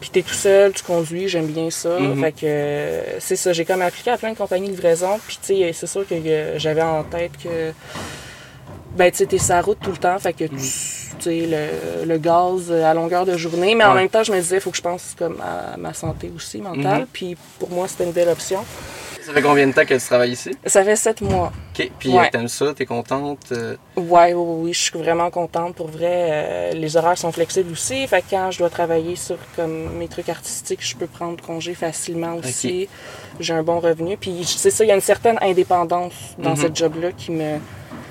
Puis 0.00 0.10
t'es 0.10 0.22
tout 0.22 0.34
seul, 0.34 0.72
tu 0.72 0.84
conduis, 0.84 1.28
j'aime 1.28 1.46
bien 1.46 1.70
ça. 1.70 1.98
Mm-hmm. 1.98 2.20
Fait 2.20 2.32
que 2.32 3.20
c'est 3.20 3.36
ça, 3.36 3.52
j'ai 3.52 3.64
comme 3.64 3.82
appliqué 3.82 4.10
à 4.10 4.18
plein 4.18 4.32
de 4.32 4.36
compagnies 4.36 4.68
de 4.68 4.72
livraison. 4.72 5.18
Puis 5.26 5.38
tu 5.40 5.54
sais, 5.54 5.72
c'est 5.72 5.86
sûr 5.86 6.06
que 6.06 6.14
j'avais 6.56 6.82
en 6.82 7.02
tête 7.04 7.32
que 7.42 7.72
ben 8.98 9.10
tu 9.10 9.24
sais, 9.28 9.38
sa 9.38 9.62
route 9.62 9.78
tout 9.80 9.92
le 9.92 9.96
temps, 9.96 10.18
fait 10.18 10.32
que 10.34 10.44
tu 10.44 10.58
sais, 10.58 11.46
le, 11.46 12.04
le, 12.04 12.18
gaz 12.18 12.70
à 12.72 12.92
longueur 12.94 13.24
de 13.24 13.36
journée, 13.36 13.74
mais 13.74 13.84
en 13.84 13.94
même 13.94 14.08
temps, 14.08 14.22
je 14.24 14.32
me 14.32 14.38
disais, 14.40 14.56
il 14.56 14.60
faut 14.60 14.70
que 14.70 14.76
je 14.76 14.82
pense 14.82 15.14
comme 15.18 15.40
à 15.40 15.76
ma 15.76 15.94
santé 15.94 16.30
aussi 16.34 16.58
mentale, 16.60 17.02
mm-hmm. 17.02 17.06
puis 17.12 17.36
pour 17.58 17.70
moi, 17.70 17.86
c'était 17.88 18.04
une 18.04 18.12
belle 18.12 18.28
option. 18.28 18.60
Ça 19.24 19.34
fait 19.34 19.42
combien 19.42 19.66
de 19.66 19.72
temps 19.72 19.84
que 19.84 19.92
tu 19.92 20.00
travailles 20.06 20.32
ici? 20.32 20.52
Ça 20.64 20.82
fait 20.82 20.96
sept 20.96 21.20
mois. 21.20 21.52
OK. 21.78 21.90
Puis 21.98 22.08
Ouais. 22.16 22.30
t'aimes 22.30 22.48
ça? 22.48 22.72
T'es 22.74 22.86
contente? 22.86 23.40
euh? 23.52 23.76
Ouais, 23.94 24.32
oui, 24.32 24.54
oui, 24.62 24.72
je 24.72 24.80
suis 24.80 24.98
vraiment 24.98 25.28
contente. 25.30 25.74
Pour 25.74 25.88
vrai, 25.88 26.06
euh, 26.30 26.70
les 26.72 26.96
horaires 26.96 27.18
sont 27.18 27.30
flexibles 27.30 27.70
aussi. 27.70 28.06
Fait 28.06 28.22
que 28.22 28.30
quand 28.30 28.50
je 28.50 28.58
dois 28.60 28.70
travailler 28.70 29.16
sur 29.16 29.36
comme 29.54 29.92
mes 29.98 30.08
trucs 30.08 30.30
artistiques, 30.30 30.80
je 30.82 30.96
peux 30.96 31.06
prendre 31.06 31.44
congé 31.44 31.74
facilement 31.74 32.36
aussi. 32.36 32.88
J'ai 33.38 33.52
un 33.52 33.62
bon 33.62 33.80
revenu. 33.80 34.16
Puis 34.16 34.44
c'est 34.46 34.70
ça, 34.70 34.82
il 34.82 34.88
y 34.88 34.92
a 34.92 34.94
une 34.94 35.02
certaine 35.02 35.38
indépendance 35.42 36.14
dans 36.38 36.50
Mhm. 36.50 36.56
cette 36.56 36.76
job-là 36.76 37.12
qui 37.12 37.30
me 37.30 37.58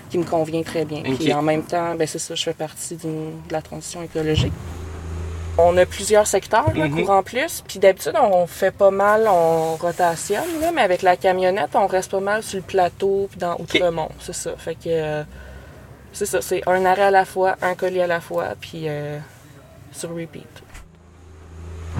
qui 0.10 0.18
me 0.18 0.24
convient 0.24 0.64
très 0.64 0.86
bien. 0.86 1.02
Puis 1.04 1.34
en 1.34 1.42
même 1.42 1.64
temps, 1.64 1.96
ben 1.96 2.08
c'est 2.08 2.20
ça, 2.20 2.36
je 2.36 2.44
fais 2.44 2.54
partie 2.54 2.96
de 2.96 3.32
la 3.52 3.62
transition 3.62 4.02
écologique. 4.04 4.54
On 5.60 5.76
a 5.78 5.86
plusieurs 5.88 6.28
secteurs, 6.28 6.72
là, 6.76 6.88
Mhm. 6.88 7.02
courant 7.02 7.24
plus. 7.24 7.64
Puis 7.68 7.80
d'habitude, 7.80 8.14
on 8.22 8.46
fait 8.46 8.70
pas 8.72 8.92
mal, 8.92 9.28
on 9.28 9.76
rotationne, 9.76 10.62
là, 10.62 10.72
mais 10.72 10.82
avec 10.82 11.02
la 11.02 11.18
camionnette, 11.18 11.72
on 11.76 11.88
reste 11.88 12.12
pas 12.12 12.20
mal 12.20 12.44
sur 12.44 12.58
le 12.58 12.64
plateau 12.64 13.28
puis 13.32 13.40
dans 13.40 13.56
Outremont. 13.60 14.10
C'est 14.20 14.36
ça. 14.36 14.52
Fait 14.58 14.76
que 14.76 14.82
euh, 14.88 15.24
c'est 16.14 16.28
ça, 16.28 16.42
c'est 16.42 16.62
un 16.68 16.86
arrêt 16.86 17.04
à 17.06 17.12
la 17.12 17.26
fois, 17.26 17.56
un 17.64 17.74
colis 17.74 18.02
à 18.02 18.08
la 18.08 18.22
fois, 18.22 18.50
puis 18.62 18.84
euh, 18.88 19.18
sur 19.92 20.10
repeat. 20.16 20.46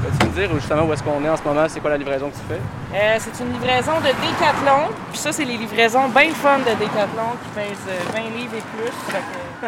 Peux-tu 0.04 0.26
me 0.28 0.32
dire 0.48 0.50
justement 0.60 0.84
où 0.84 0.94
est-ce 0.94 1.04
qu'on 1.04 1.24
est 1.26 1.30
en 1.30 1.38
ce 1.38 1.44
moment? 1.44 1.66
C'est 1.68 1.80
quoi 1.80 1.90
la 1.90 1.98
livraison 1.98 2.30
que 2.30 2.36
tu 2.36 2.42
fais? 2.48 2.60
Euh, 2.98 3.18
c'est 3.20 3.44
une 3.44 3.52
livraison 3.54 3.94
de 4.00 4.06
Décathlon. 4.08 4.94
Puis 5.12 5.20
ça, 5.20 5.32
c'est 5.32 5.46
les 5.46 5.58
livraisons 5.58 6.08
bien 6.10 6.34
fun 6.34 6.60
de 6.60 6.66
Décathlon 6.80 7.32
qui 7.44 7.50
pèsent 7.56 7.90
euh, 7.90 8.12
20 8.14 8.20
livres 8.38 8.54
et 8.58 8.64
plus. 8.78 8.94
Que- 9.12 9.68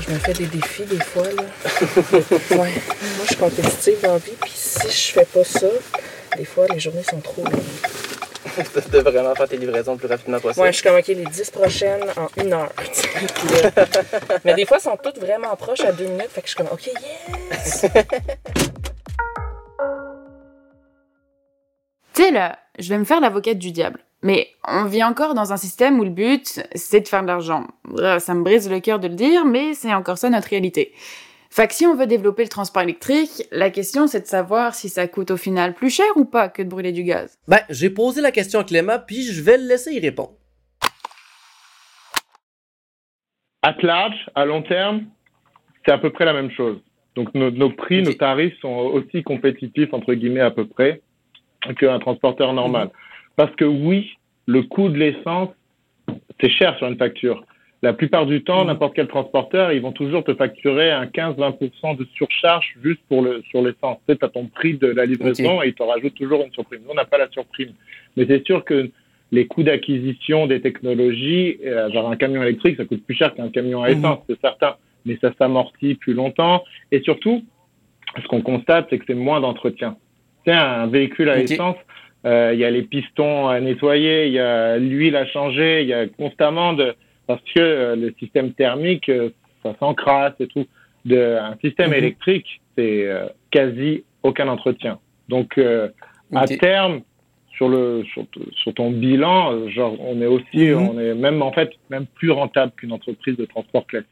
Je 0.00 0.12
me 0.14 0.18
fais 0.18 0.32
des 0.32 0.46
défis 0.46 0.84
des 0.86 1.00
fois, 1.00 1.22
là. 1.24 1.42
ouais. 2.50 2.56
Moi, 2.56 2.66
je 3.22 3.26
suis 3.26 3.36
compétitive 3.36 3.98
dans 4.02 4.12
la 4.12 4.18
vie, 4.18 4.32
puis 4.40 4.52
si 4.54 4.88
je 4.88 5.12
fais 5.12 5.24
pas 5.26 5.44
ça, 5.44 5.66
des 6.36 6.44
fois, 6.44 6.66
les 6.72 6.80
journées 6.80 7.02
sont 7.08 7.20
trop 7.20 7.44
longues. 7.44 7.52
de 8.92 8.98
vraiment 8.98 9.34
faire 9.34 9.48
tes 9.48 9.56
livraisons 9.56 9.92
le 9.92 9.98
plus 9.98 10.08
rapidement 10.08 10.40
possible. 10.40 10.62
Ouais, 10.62 10.72
je 10.72 10.78
suis 10.78 10.88
comme, 10.88 10.98
OK, 10.98 11.06
les 11.06 11.24
10 11.24 11.50
prochaines 11.50 12.04
en 12.16 12.42
une 12.42 12.52
heure. 12.52 12.72
Mais 14.44 14.54
des 14.54 14.66
fois, 14.66 14.78
elles 14.78 14.82
sont 14.82 14.98
toutes 15.02 15.18
vraiment 15.18 15.54
proches 15.56 15.80
à 15.80 15.92
deux 15.92 16.06
minutes. 16.06 16.30
Fait 16.30 16.42
que 16.42 16.48
je 16.48 16.54
suis 16.54 16.56
comme, 16.56 16.72
OK, 16.72 16.86
yes! 16.86 17.86
Tu 22.14 22.24
sais, 22.24 22.30
là, 22.32 22.58
je 22.80 22.88
vais 22.88 22.98
me 22.98 23.04
faire 23.04 23.20
l'avocate 23.20 23.58
du 23.58 23.70
diable. 23.70 24.00
Mais 24.22 24.48
on 24.66 24.86
vit 24.86 25.04
encore 25.04 25.34
dans 25.34 25.52
un 25.52 25.56
système 25.56 26.00
où 26.00 26.04
le 26.04 26.10
but, 26.10 26.60
c'est 26.74 27.00
de 27.00 27.06
faire 27.06 27.22
de 27.22 27.28
l'argent. 27.28 27.68
Ça 28.18 28.34
me 28.34 28.42
brise 28.42 28.68
le 28.68 28.80
cœur 28.80 28.98
de 28.98 29.06
le 29.06 29.14
dire, 29.14 29.44
mais 29.44 29.74
c'est 29.74 29.94
encore 29.94 30.18
ça 30.18 30.28
notre 30.28 30.48
réalité. 30.48 30.92
Fait 31.50 31.66
que 31.66 31.74
si 31.74 31.86
on 31.86 31.94
veut 31.94 32.06
développer 32.06 32.42
le 32.42 32.48
transport 32.48 32.82
électrique, 32.82 33.44
la 33.50 33.70
question 33.70 34.06
c'est 34.06 34.20
de 34.20 34.26
savoir 34.26 34.74
si 34.74 34.88
ça 34.88 35.08
coûte 35.08 35.30
au 35.30 35.36
final 35.36 35.74
plus 35.74 35.90
cher 35.90 36.06
ou 36.16 36.24
pas 36.24 36.48
que 36.48 36.62
de 36.62 36.68
brûler 36.68 36.92
du 36.92 37.02
gaz. 37.02 37.38
Ben, 37.48 37.60
j'ai 37.70 37.90
posé 37.90 38.20
la 38.20 38.30
question 38.30 38.60
à 38.60 38.64
Clément, 38.64 38.98
puis 39.04 39.22
je 39.22 39.42
vais 39.42 39.56
le 39.56 39.66
laisser 39.66 39.92
y 39.94 40.00
répondre. 40.00 40.34
At 43.62 43.76
large, 43.82 44.30
à 44.34 44.44
long 44.44 44.62
terme, 44.62 45.06
c'est 45.84 45.92
à 45.92 45.98
peu 45.98 46.10
près 46.10 46.24
la 46.24 46.32
même 46.32 46.50
chose. 46.50 46.80
Donc 47.16 47.34
nos, 47.34 47.50
nos 47.50 47.70
prix, 47.70 48.02
nos 48.02 48.12
tarifs 48.12 48.58
sont 48.60 48.68
aussi 48.68 49.22
compétitifs, 49.22 49.92
entre 49.92 50.14
guillemets, 50.14 50.40
à 50.40 50.50
peu 50.50 50.66
près, 50.66 51.00
qu'un 51.78 51.98
transporteur 51.98 52.52
normal. 52.52 52.90
Parce 53.34 53.54
que 53.56 53.64
oui, 53.64 54.16
le 54.46 54.62
coût 54.62 54.88
de 54.88 54.96
l'essence, 54.96 55.48
c'est 56.40 56.50
cher 56.50 56.76
sur 56.78 56.86
une 56.86 56.96
facture. 56.96 57.44
La 57.82 57.92
plupart 57.92 58.26
du 58.26 58.42
temps, 58.42 58.62
Mhm. 58.62 58.66
n'importe 58.68 58.94
quel 58.96 59.06
transporteur, 59.06 59.70
ils 59.72 59.80
vont 59.80 59.92
toujours 59.92 60.24
te 60.24 60.34
facturer 60.34 60.90
un 60.90 61.06
15-20% 61.06 61.94
de 61.94 62.04
surcharge 62.14 62.74
juste 62.82 63.00
pour 63.08 63.22
le, 63.22 63.42
sur 63.50 63.62
l'essence. 63.62 63.98
Tu 64.08 64.14
sais, 64.14 64.24
as 64.24 64.28
ton 64.28 64.46
prix 64.46 64.74
de 64.74 64.88
la 64.88 65.04
livraison 65.06 65.62
et 65.62 65.68
ils 65.68 65.74
te 65.74 65.82
rajoutent 65.84 66.14
toujours 66.16 66.42
une 66.44 66.52
surprime. 66.52 66.80
Nous, 66.84 66.90
on 66.90 66.94
n'a 66.94 67.04
pas 67.04 67.18
la 67.18 67.28
surprime. 67.30 67.72
Mais 68.16 68.26
c'est 68.26 68.44
sûr 68.44 68.64
que 68.64 68.90
les 69.30 69.46
coûts 69.46 69.62
d'acquisition 69.62 70.46
des 70.48 70.60
technologies, 70.60 71.58
euh, 71.64 71.88
genre 71.92 72.10
un 72.10 72.16
camion 72.16 72.42
électrique, 72.42 72.76
ça 72.78 72.84
coûte 72.84 73.04
plus 73.04 73.14
cher 73.14 73.32
qu'un 73.34 73.48
camion 73.50 73.82
à 73.84 73.90
Mhm. 73.90 73.98
essence, 73.98 74.18
c'est 74.28 74.40
certain. 74.40 74.74
Mais 75.04 75.16
ça 75.20 75.32
s'amortit 75.38 75.94
plus 75.94 76.14
longtemps. 76.14 76.64
Et 76.90 77.00
surtout, 77.02 77.44
ce 78.20 78.26
qu'on 78.26 78.40
constate, 78.42 78.88
c'est 78.90 78.98
que 78.98 79.04
c'est 79.06 79.14
moins 79.14 79.40
d'entretien. 79.40 79.96
Tu 80.44 80.50
sais, 80.50 80.56
un 80.56 80.86
véhicule 80.88 81.28
à 81.28 81.38
essence, 81.38 81.76
euh, 82.24 82.50
il 82.54 82.58
y 82.58 82.64
a 82.64 82.70
les 82.70 82.82
pistons 82.82 83.46
à 83.46 83.60
nettoyer, 83.60 84.26
il 84.26 84.32
y 84.32 84.38
a 84.40 84.78
l'huile 84.78 85.14
à 85.14 85.26
changer, 85.26 85.82
il 85.82 85.88
y 85.88 85.92
a 85.92 86.08
constamment 86.08 86.72
de 86.72 86.94
parce 87.28 87.42
que 87.54 87.60
euh, 87.60 87.94
le 87.94 88.12
système 88.18 88.52
thermique, 88.54 89.08
euh, 89.10 89.28
ça 89.62 89.76
s'encrasse 89.78 90.32
et 90.40 90.48
tout. 90.48 90.66
De, 91.04 91.36
un 91.40 91.56
système 91.62 91.90
Mhm. 91.90 91.96
électrique, 91.96 92.60
c'est 92.76 93.06
euh, 93.06 93.26
quasi 93.50 94.02
aucun 94.24 94.48
entretien. 94.48 94.98
Donc, 95.28 95.60
à 96.34 96.46
terme, 96.46 97.02
sur 97.54 97.68
le 97.68 98.02
sur, 98.62 98.74
ton 98.74 98.90
bilan, 98.90 99.68
genre 99.68 99.94
on 100.00 100.20
est 100.22 100.26
aussi, 100.26 100.70
Mhm. 100.70 100.88
on 100.88 100.98
est 100.98 101.14
même 101.14 101.42
en 101.42 101.52
fait 101.52 101.70
même 101.90 102.06
plus 102.06 102.30
rentable 102.30 102.72
qu'une 102.76 102.92
entreprise 102.92 103.36
de 103.36 103.44
transport 103.44 103.86
classique. 103.86 104.08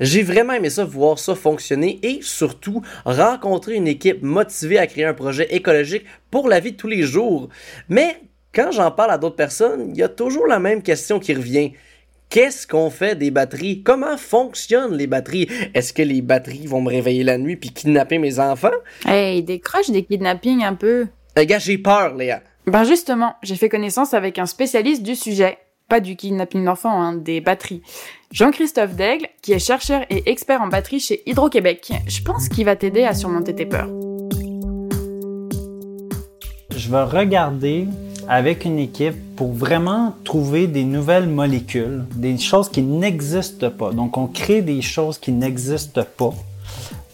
J'ai 0.00 0.22
vraiment 0.22 0.54
aimé 0.54 0.70
ça, 0.70 0.84
voir 0.84 1.18
ça 1.18 1.34
fonctionner 1.34 1.98
et 2.02 2.22
surtout 2.22 2.80
rencontrer 3.04 3.74
une 3.74 3.88
équipe 3.88 4.22
motivée 4.22 4.78
à 4.78 4.86
créer 4.86 5.04
un 5.04 5.12
projet 5.12 5.54
écologique 5.54 6.04
pour 6.30 6.48
la 6.48 6.60
vie 6.60 6.72
de 6.72 6.76
tous 6.78 6.88
les 6.88 7.02
jours. 7.02 7.50
Mais 7.90 8.16
quand 8.52 8.72
j'en 8.72 8.90
parle 8.90 9.12
à 9.12 9.18
d'autres 9.18 9.36
personnes, 9.36 9.90
il 9.90 9.96
y 9.96 10.02
a 10.02 10.08
toujours 10.08 10.46
la 10.46 10.58
même 10.58 10.82
question 10.82 11.20
qui 11.20 11.34
revient. 11.34 11.72
Qu'est-ce 12.30 12.66
qu'on 12.66 12.90
fait 12.90 13.16
des 13.16 13.30
batteries? 13.30 13.82
Comment 13.82 14.16
fonctionnent 14.16 14.96
les 14.96 15.06
batteries? 15.06 15.48
Est-ce 15.74 15.92
que 15.92 16.02
les 16.02 16.20
batteries 16.20 16.66
vont 16.66 16.80
me 16.80 16.88
réveiller 16.88 17.24
la 17.24 17.38
nuit 17.38 17.56
puis 17.56 17.70
kidnapper 17.70 18.18
mes 18.18 18.38
enfants? 18.38 18.70
Hey, 19.04 19.42
décroche 19.42 19.90
des 19.90 20.04
kidnappings 20.04 20.64
un 20.64 20.74
peu. 20.74 21.06
Eh 21.36 21.46
gars, 21.46 21.58
j'ai 21.58 21.78
peur, 21.78 22.14
Léa. 22.14 22.42
Ben 22.66 22.84
justement, 22.84 23.34
j'ai 23.42 23.56
fait 23.56 23.68
connaissance 23.68 24.14
avec 24.14 24.38
un 24.38 24.46
spécialiste 24.46 25.02
du 25.02 25.14
sujet. 25.14 25.58
Pas 25.88 26.00
du 26.00 26.14
kidnapping 26.14 26.64
d'enfants, 26.64 27.02
hein, 27.02 27.14
des 27.14 27.40
batteries. 27.40 27.82
Jean-Christophe 28.32 28.94
Daigle, 28.94 29.26
qui 29.42 29.52
est 29.52 29.58
chercheur 29.58 30.02
et 30.10 30.30
expert 30.30 30.60
en 30.60 30.68
batterie 30.68 31.00
chez 31.00 31.22
Hydro-Québec. 31.26 31.92
Je 32.06 32.22
pense 32.22 32.48
qu'il 32.48 32.64
va 32.64 32.76
t'aider 32.76 33.02
à 33.04 33.14
surmonter 33.14 33.54
tes 33.54 33.66
peurs. 33.66 33.90
Je 36.76 36.90
vais 36.90 37.02
regarder 37.02 37.86
avec 38.30 38.64
une 38.64 38.78
équipe 38.78 39.16
pour 39.34 39.52
vraiment 39.52 40.14
trouver 40.22 40.68
des 40.68 40.84
nouvelles 40.84 41.28
molécules, 41.28 42.04
des 42.14 42.38
choses 42.38 42.68
qui 42.68 42.80
n'existent 42.80 43.70
pas. 43.70 43.90
Donc, 43.90 44.16
on 44.16 44.28
crée 44.28 44.62
des 44.62 44.82
choses 44.82 45.18
qui 45.18 45.32
n'existent 45.32 46.04
pas 46.16 46.32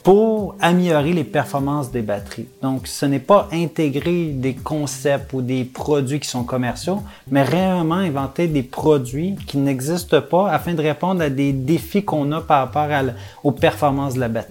pour 0.02 0.56
améliorer 0.60 1.14
les 1.14 1.24
performances 1.24 1.90
des 1.90 2.02
batteries. 2.02 2.48
Donc, 2.60 2.86
ce 2.86 3.06
n'est 3.06 3.18
pas 3.18 3.48
intégrer 3.50 4.26
des 4.26 4.52
concepts 4.52 5.32
ou 5.32 5.40
des 5.40 5.64
produits 5.64 6.20
qui 6.20 6.28
sont 6.28 6.44
commerciaux, 6.44 7.00
mais 7.30 7.42
réellement 7.42 7.94
inventer 7.94 8.46
des 8.46 8.62
produits 8.62 9.36
qui 9.46 9.56
n'existent 9.56 10.20
pas 10.20 10.50
afin 10.50 10.74
de 10.74 10.82
répondre 10.82 11.22
à 11.22 11.30
des 11.30 11.54
défis 11.54 12.04
qu'on 12.04 12.30
a 12.32 12.42
par 12.42 12.70
rapport 12.70 12.94
aux 13.42 13.52
performances 13.52 14.14
de 14.14 14.20
la, 14.20 14.28
de 14.28 14.44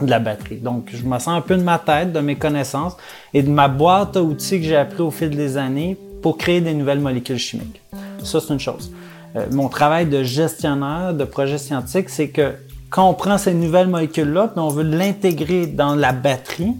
la 0.00 0.18
batterie. 0.18 0.56
Donc, 0.56 0.88
je 0.92 1.04
me 1.04 1.16
sens 1.20 1.28
un 1.28 1.42
peu 1.42 1.56
de 1.56 1.62
ma 1.62 1.78
tête, 1.78 2.12
de 2.12 2.18
mes 2.18 2.34
connaissances 2.34 2.96
et 3.32 3.44
de 3.44 3.50
ma 3.50 3.68
boîte 3.68 4.16
à 4.16 4.22
outils 4.22 4.58
que 4.58 4.66
j'ai 4.66 4.76
appris 4.76 5.02
au 5.02 5.12
fil 5.12 5.30
des 5.30 5.56
années 5.56 5.96
pour 6.28 6.36
créer 6.36 6.60
des 6.60 6.74
nouvelles 6.74 7.00
molécules 7.00 7.38
chimiques. 7.38 7.80
Ça, 8.22 8.38
c'est 8.38 8.52
une 8.52 8.60
chose. 8.60 8.92
Euh, 9.34 9.46
mon 9.50 9.70
travail 9.70 10.04
de 10.04 10.22
gestionnaire 10.22 11.14
de 11.14 11.24
projet 11.24 11.56
scientifique, 11.56 12.10
c'est 12.10 12.28
que 12.28 12.52
quand 12.90 13.08
on 13.08 13.14
prend 13.14 13.38
ces 13.38 13.54
nouvelles 13.54 13.88
molécules-là, 13.88 14.48
puis 14.48 14.60
on 14.60 14.68
veut 14.68 14.82
l'intégrer 14.82 15.66
dans 15.66 15.94
la 15.94 16.12
batterie, 16.12 16.74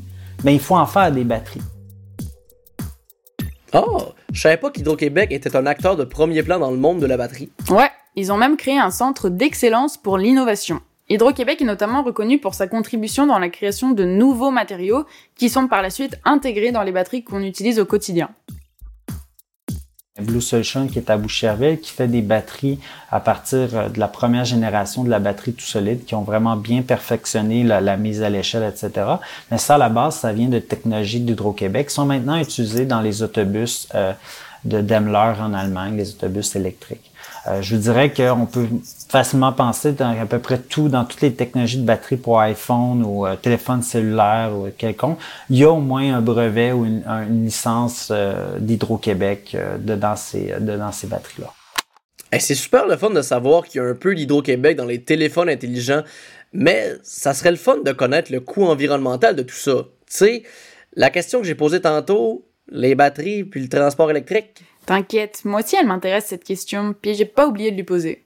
ben, 0.45 0.51
il 0.51 0.61
faut 0.61 0.77
en 0.77 0.85
faire 0.85 1.11
des 1.13 1.25
batteries. 1.25 1.63
Oh, 3.73 4.03
je 4.35 4.39
savais 4.39 4.59
pas 4.59 4.71
qu'Hydro-Québec 4.71 5.33
était 5.33 5.57
un 5.57 5.65
acteur 5.65 5.97
de 5.97 6.05
premier 6.05 6.43
plan 6.43 6.59
dans 6.59 6.71
le 6.71 6.77
monde 6.77 7.01
de 7.01 7.07
la 7.07 7.17
batterie. 7.17 7.49
Ouais, 7.71 7.89
ils 8.17 8.31
ont 8.31 8.37
même 8.37 8.59
créé 8.59 8.79
un 8.79 8.91
centre 8.91 9.31
d'excellence 9.31 9.97
pour 9.97 10.19
l'innovation. 10.19 10.83
Hydro-Québec 11.09 11.63
est 11.63 11.65
notamment 11.65 12.03
reconnu 12.03 12.39
pour 12.39 12.53
sa 12.53 12.67
contribution 12.67 13.27
dans 13.27 13.39
la 13.39 13.49
création 13.49 13.93
de 13.93 14.05
nouveaux 14.05 14.51
matériaux 14.51 15.07
qui 15.37 15.49
sont 15.49 15.69
par 15.69 15.81
la 15.81 15.89
suite 15.89 16.21
intégrés 16.27 16.71
dans 16.71 16.83
les 16.83 16.93
batteries 16.93 17.25
qu'on 17.25 17.41
utilise 17.41 17.81
au 17.81 17.87
quotidien. 17.87 18.29
Blue 20.21 20.41
Solution 20.41 20.87
qui 20.87 20.99
est 20.99 21.11
à 21.11 21.17
Boucherville, 21.17 21.79
qui 21.79 21.93
fait 21.93 22.09
des 22.09 22.23
batteries 22.23 22.79
à 23.11 23.21
partir 23.21 23.69
euh, 23.75 23.89
de 23.89 23.99
la 23.99 24.09
première 24.09 24.45
génération 24.45 25.05
de 25.05 25.11
la 25.11 25.19
batterie 25.19 25.53
tout 25.53 25.65
solide, 25.65 26.05
qui 26.05 26.15
ont 26.15 26.23
vraiment 26.23 26.57
bien 26.57 26.83
perfectionné 26.83 27.63
la, 27.63 27.97
mise 27.97 28.23
à 28.23 28.31
l'échelle, 28.31 28.65
etc. 28.65 29.07
Mais 29.51 29.59
ça, 29.59 29.77
à 29.77 29.79
la 29.79 29.89
base, 29.89 30.17
ça 30.17 30.33
vient 30.33 30.49
de 30.49 30.59
technologies 30.59 31.21
d'Hydro-Québec, 31.21 31.89
qui 31.89 31.95
sont 31.95 32.07
maintenant 32.07 32.37
utilisées 32.37 32.87
dans 32.87 33.01
les 33.01 33.23
autobus 33.23 33.89
euh, 33.95 34.13
de 34.65 34.81
Daimler 34.81 35.35
en 35.41 35.55
Allemagne, 35.55 35.97
les 35.97 36.11
autobus 36.11 36.57
électriques. 36.57 37.11
Euh, 37.49 37.63
je 37.63 37.75
vous 37.75 37.81
dirais 37.81 38.13
qu'on 38.13 38.47
peut 38.47 38.67
facilement 39.09 39.53
penser 39.53 39.93
dans 39.93 40.21
à 40.21 40.27
peu 40.27 40.39
près 40.39 40.59
tout, 40.59 40.89
dans 40.89 41.05
toutes 41.05 41.21
les 41.23 41.33
technologies 41.33 41.79
de 41.79 41.87
batterie 41.87 42.17
pour 42.17 42.41
iPhone 42.41 43.03
ou 43.05 43.27
euh, 43.27 43.37
téléphone 43.37 43.83
cellulaire 43.83 44.51
ou 44.55 44.69
quelconque, 44.77 45.19
il 45.51 45.59
y 45.59 45.65
a 45.65 45.71
au 45.71 45.81
moins 45.81 46.15
un 46.17 46.21
brevet 46.21 46.73
ou 46.73 46.85
une, 46.85 47.03
un- 47.07 47.27
une 47.27 47.45
licence 47.45 48.09
euh, 48.11 48.59
d'Hydro-Québec 48.59 49.57
dedans 49.79 50.17
ces, 50.17 50.55
ces 50.93 51.07
batteries-là. 51.07 51.53
C'est 52.39 52.55
super 52.55 52.87
le 52.87 52.97
fun 52.97 53.11
de 53.11 53.23
savoir 53.23 53.65
qu'il 53.67 53.81
y 53.81 53.85
a 53.85 53.89
un 53.89 53.95
peu 53.95 54.15
d'Hydro-Québec 54.15 54.77
dans 54.77 54.85
les 54.85 55.03
téléphones 55.03 55.49
intelligents, 55.49 56.03
mais 56.53 56.93
ça 57.03 57.33
serait 57.33 57.51
le 57.51 57.57
fun 57.57 57.79
de 57.83 57.93
connaître 57.93 58.31
le 58.31 58.41
coût 58.41 58.65
environnemental 58.67 59.35
de 59.35 59.43
tout 59.43 59.55
ça. 59.55 59.85
sais, 60.07 60.43
la 60.95 61.09
question 61.09 61.41
que 61.41 61.47
j'ai 61.47 61.55
posée 61.55 61.81
tantôt, 61.81 62.45
les 62.71 62.95
batteries 62.95 63.45
puis 63.45 63.63
le 63.63 63.69
transport 63.69 64.11
électrique. 64.11 64.63
T'inquiète, 64.89 65.43
moi 65.45 65.61
aussi 65.61 65.77
elle 65.77 65.87
m'intéresse 65.87 66.25
cette 66.29 66.45
question, 66.45 66.95
puis 66.99 67.15
j'ai 67.15 67.27
pas 67.27 67.47
oublié 67.47 67.71
de 67.71 67.77
lui 67.77 67.83
poser. 67.83 68.25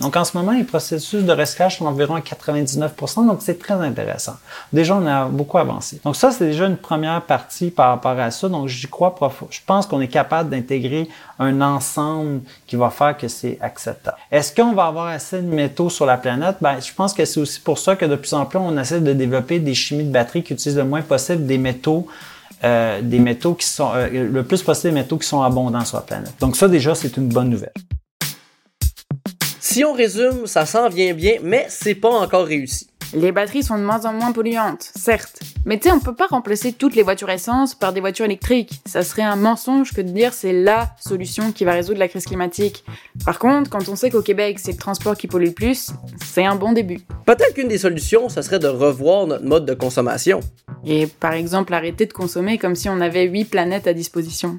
Donc 0.00 0.16
en 0.16 0.24
ce 0.24 0.34
moment, 0.34 0.52
les 0.52 0.64
processus 0.64 1.24
de 1.24 1.32
recyclage 1.32 1.76
sont 1.76 1.84
environ 1.84 2.14
à 2.14 2.22
99 2.22 2.94
donc 3.16 3.42
c'est 3.42 3.58
très 3.58 3.74
intéressant. 3.74 4.36
Déjà, 4.72 4.96
on 4.96 5.04
a 5.06 5.26
beaucoup 5.26 5.58
avancé. 5.58 6.00
Donc 6.02 6.16
ça, 6.16 6.30
c'est 6.30 6.46
déjà 6.46 6.68
une 6.68 6.78
première 6.78 7.20
partie 7.20 7.70
par 7.70 7.90
rapport 7.90 8.18
à 8.18 8.30
ça. 8.30 8.48
Donc 8.48 8.68
j'y 8.68 8.86
crois. 8.86 9.14
Je 9.50 9.58
pense 9.66 9.86
qu'on 9.86 10.00
est 10.00 10.08
capable 10.08 10.48
d'intégrer 10.48 11.06
un 11.38 11.60
ensemble 11.60 12.40
qui 12.66 12.76
va 12.76 12.88
faire 12.88 13.14
que 13.14 13.28
c'est 13.28 13.58
acceptable. 13.60 14.16
Est-ce 14.30 14.54
qu'on 14.54 14.72
va 14.72 14.86
avoir 14.86 15.08
assez 15.08 15.42
de 15.42 15.52
métaux 15.54 15.90
sur 15.90 16.06
la 16.06 16.16
planète? 16.16 16.56
Ben, 16.62 16.80
je 16.80 16.94
pense 16.94 17.12
que 17.12 17.26
c'est 17.26 17.40
aussi 17.40 17.60
pour 17.60 17.78
ça 17.78 17.94
que 17.94 18.06
de 18.06 18.16
plus 18.16 18.32
en 18.32 18.46
plus, 18.46 18.58
on 18.58 18.78
essaie 18.78 19.02
de 19.02 19.12
développer 19.12 19.58
des 19.58 19.74
chimies 19.74 20.04
de 20.04 20.12
batterie 20.12 20.42
qui 20.42 20.54
utilisent 20.54 20.78
le 20.78 20.84
moins 20.84 21.02
possible 21.02 21.44
des 21.44 21.58
métaux 21.58 22.06
euh, 22.64 23.00
des 23.02 23.18
métaux 23.18 23.54
qui 23.54 23.66
sont 23.66 23.92
euh, 23.94 24.08
le 24.10 24.42
plus 24.44 24.62
possible 24.62 24.94
des 24.94 25.00
métaux 25.00 25.18
qui 25.18 25.26
sont 25.26 25.42
abondants 25.42 25.84
sur 25.84 25.96
la 25.96 26.02
planète. 26.02 26.34
Donc 26.40 26.56
ça 26.56 26.68
déjà 26.68 26.94
c'est 26.94 27.16
une 27.16 27.28
bonne 27.28 27.50
nouvelle. 27.50 27.72
Si 29.60 29.84
on 29.84 29.92
résume, 29.92 30.46
ça 30.46 30.66
s'en 30.66 30.88
vient 30.88 31.14
bien, 31.14 31.36
mais 31.42 31.66
c'est 31.68 31.94
pas 31.94 32.10
encore 32.10 32.46
réussi. 32.46 32.88
Les 33.14 33.30
batteries 33.30 33.62
sont 33.62 33.76
de 33.78 33.84
moins 33.84 34.04
en 34.06 34.12
moins 34.14 34.32
polluantes, 34.32 34.90
certes. 34.94 35.40
Mais 35.66 35.78
tu 35.78 35.88
sais, 35.88 35.94
on 35.94 36.00
peut 36.00 36.14
pas 36.14 36.26
remplacer 36.26 36.72
toutes 36.72 36.94
les 36.94 37.02
voitures 37.02 37.28
essence 37.28 37.74
par 37.74 37.92
des 37.92 38.00
voitures 38.00 38.24
électriques. 38.24 38.80
Ça 38.86 39.02
serait 39.02 39.22
un 39.22 39.36
mensonge 39.36 39.92
que 39.92 40.00
de 40.00 40.08
dire 40.08 40.32
c'est 40.32 40.52
LA 40.52 40.94
solution 40.98 41.52
qui 41.52 41.64
va 41.64 41.72
résoudre 41.72 41.98
la 41.98 42.08
crise 42.08 42.24
climatique. 42.24 42.84
Par 43.24 43.38
contre, 43.38 43.68
quand 43.68 43.86
on 43.88 43.96
sait 43.96 44.10
qu'au 44.10 44.22
Québec, 44.22 44.58
c'est 44.58 44.72
le 44.72 44.78
transport 44.78 45.14
qui 45.16 45.26
pollue 45.26 45.46
le 45.46 45.52
plus, 45.52 45.90
c'est 46.24 46.44
un 46.44 46.56
bon 46.56 46.72
début. 46.72 47.00
Peut-être 47.26 47.54
qu'une 47.54 47.68
des 47.68 47.78
solutions, 47.78 48.28
ça 48.30 48.42
serait 48.42 48.58
de 48.58 48.68
revoir 48.68 49.26
notre 49.26 49.44
mode 49.44 49.66
de 49.66 49.74
consommation. 49.74 50.40
Et 50.86 51.06
par 51.06 51.32
exemple, 51.32 51.74
arrêter 51.74 52.06
de 52.06 52.12
consommer 52.12 52.58
comme 52.58 52.74
si 52.74 52.88
on 52.88 53.00
avait 53.00 53.24
huit 53.24 53.44
planètes 53.44 53.86
à 53.86 53.92
disposition. 53.92 54.58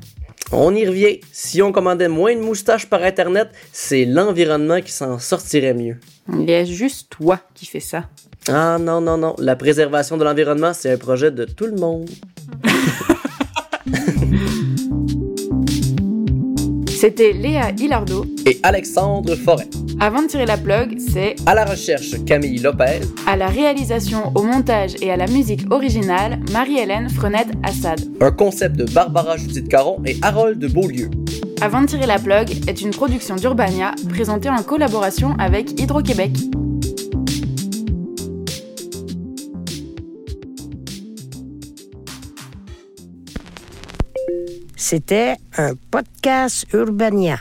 On 0.52 0.74
y 0.76 0.86
revient. 0.86 1.20
Si 1.32 1.62
on 1.62 1.72
commandait 1.72 2.08
moins 2.08 2.36
de 2.36 2.42
moustaches 2.42 2.88
par 2.88 3.04
Internet, 3.04 3.50
c'est 3.72 4.06
l'environnement 4.06 4.82
qui 4.82 4.92
s'en 4.92 5.20
sortirait 5.20 5.74
mieux. 5.74 5.98
Il 6.32 6.50
y 6.50 6.54
a 6.54 6.64
juste 6.64 7.10
toi 7.10 7.40
qui 7.54 7.66
fais 7.66 7.80
ça. 7.80 8.06
Ah 8.48 8.78
non, 8.80 9.02
non, 9.02 9.18
non. 9.18 9.36
La 9.40 9.56
préservation 9.56 10.18
de 10.18 10.24
l'environnement, 10.24 10.74
c'est 10.74 10.92
un 10.92 10.98
projet 10.98 11.32
de 11.32 11.46
tout 11.46 11.66
le 11.66 11.76
monde. 11.76 12.10
C'était 17.04 17.34
Léa 17.34 17.72
Hilardo 17.78 18.26
et 18.46 18.62
Alexandre 18.64 19.36
Forêt. 19.36 19.68
Avant 20.00 20.22
de 20.22 20.28
tirer 20.28 20.46
la 20.46 20.56
plug, 20.56 20.98
c'est 21.00 21.36
à 21.46 21.54
la 21.54 21.66
recherche 21.66 22.24
Camille 22.24 22.60
Lopez, 22.60 23.02
à 23.28 23.36
la 23.36 23.48
réalisation, 23.48 24.32
au 24.36 24.44
montage 24.44 24.94
et 25.02 25.12
à 25.12 25.18
la 25.18 25.28
musique 25.28 25.70
originale 25.70 26.40
Marie-Hélène 26.54 27.10
Frenette-Assad. 27.10 28.00
Un 28.22 28.32
concept 28.32 28.78
de 28.78 28.86
Barbara 28.86 29.36
Judith 29.36 29.68
Caron 29.68 30.02
et 30.06 30.16
Harold 30.22 30.60
de 30.60 30.70
Beaulieu. 30.70 31.12
Avant 31.60 31.82
de 31.82 31.88
tirer 31.88 32.08
la 32.08 32.20
plug 32.20 32.70
est 32.70 32.80
une 32.80 32.92
production 32.92 33.36
d'Urbania 33.36 33.92
présentée 34.08 34.50
en 34.50 34.64
collaboration 34.64 35.36
avec 35.40 35.78
Hydro-Québec. 35.82 36.38
C'était 44.86 45.38
un 45.56 45.76
podcast 45.92 46.68
Urbania. 46.74 47.40